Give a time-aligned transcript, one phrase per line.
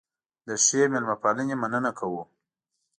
[0.47, 2.21] د ښې مېلمه پالنې مننه کوو.